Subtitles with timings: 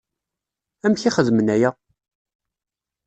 [0.85, 1.69] Amek i xedmen aya?